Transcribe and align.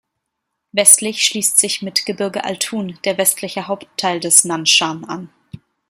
Westlich 0.71 1.23
schließt 1.23 1.59
sich 1.59 1.83
mit 1.83 2.07
Gebirge 2.07 2.43
Altun 2.43 2.97
der 3.05 3.19
westliche 3.19 3.67
Hauptteil 3.67 4.19
des 4.19 4.45
"Nanshan" 4.45 5.05
an. 5.05 5.29